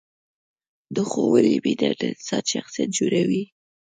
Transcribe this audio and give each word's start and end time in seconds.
د 0.95 0.97
ښوونې 1.09 1.55
مینه 1.63 1.89
د 1.99 2.01
انسان 2.13 2.43
شخصیت 2.53 2.89
جوړوي. 2.97 3.43